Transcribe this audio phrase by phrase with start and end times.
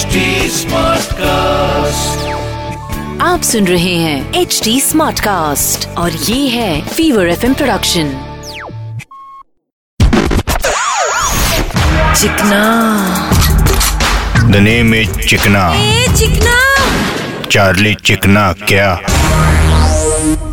[0.00, 0.06] HD
[1.12, 2.28] cast
[3.22, 8.12] आप सुन रहे हैं एच डी स्मार्ट कास्ट और ये है Fever FM production
[12.20, 12.62] Chikna.
[14.50, 15.72] The name is Chikna.
[15.76, 16.86] ए चिकना।
[17.50, 19.00] चार्ली चिकना क्या?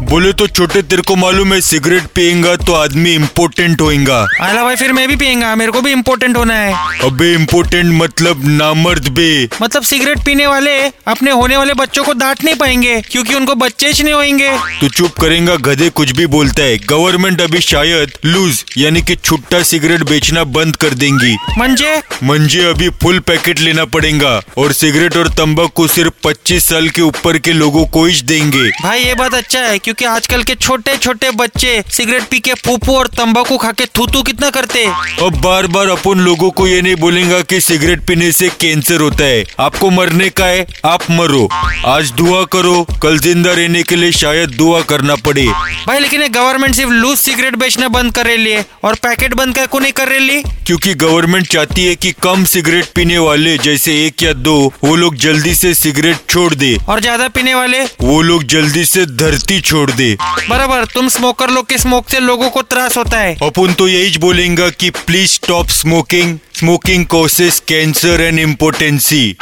[0.10, 4.76] बोले तो छोटे तेरे को मालूम है सिगरेट पिएगा तो आदमी इम्पोर्टेंट होएगा। आला भाई
[4.76, 9.28] फिर मैं भी पियेगा मेरे को भी इम्पोर्टेंट होना है। अबे इम्पोर्टेंट मतलब नामर्द बे।
[9.62, 13.90] मतलब सिगरेट पीने वाले अपने होने वाले बच्चों को डांट नहीं पाएँगे क्योंकि उनको बच्चे
[13.90, 18.64] ही नहीं होंगे तू चुप करेगा गधे कुछ भी बोलता है। गवर्नमेंट अभी शायद लूज
[18.78, 21.98] यानी कि छुट्टा सिगरेट बेचना बंद कर देंगी। मंजे?
[22.24, 27.38] मंजे अभी फुल पैकेट लेना पड़ेगा और सिगरेट और तंबाकू सिर्फ़ 25 साल के ऊपर
[27.40, 31.32] के लोगों को ही देंगे। भाई ये बात अच्छा है क्योंकि आजकल के छोटे छोटे
[31.34, 34.86] बच्चे सिगरेट पी के फूफू और तंबाकू खा के थूतू कितना करते?
[35.26, 39.24] अब बार बार अपन लोगों को ये नहीं बोलेगा कि सिगरेट पीने से कैंसर होता
[39.24, 41.48] है। आपको मरने का है आप मरो।
[41.88, 45.46] आज दुआ करो कल ज़िंदा रहने के लिए शायद दुआ करना पड़े।
[45.88, 49.68] भाई लेकिन गवर्नमेंट सिर्फ़ लूज सिगरेट बेचना बंद कर रही है और पैकेट बंद कर
[49.68, 54.24] को नहीं कर रही क्योंकि गवर्नमेंट चाहती है कि कम सिगरेट पीने वाले जैसे एक
[54.24, 57.84] या दो वो लोग जल्दी से सिगरेट छोड़ दे। और ज़्यादा पीने वाले?
[58.02, 60.18] वो लोग जल्दी से धरती छोड़ दे।
[60.50, 64.18] बराबर तुम स्मोकर लोग के स्मोक से लोगों को त्रास होता है। अपन तो यही
[64.18, 69.38] बोलेंगे कि please stop smoking smoking causes cancer and importancy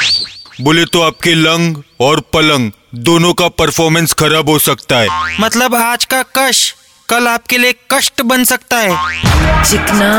[0.62, 5.08] बोले तो आपके लंग और पलंग दोनों का परफॉर्मेंस खराब हो सकता है।
[5.40, 6.76] मतलब आज का कश
[7.10, 10.12] कल आपके लिए कष्ट बन सकता है। चिकना।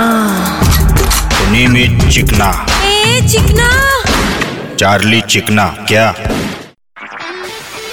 [1.57, 3.69] इज़ चिकना। ए चिकना।
[4.77, 6.15] चार्ली चिकना क्या?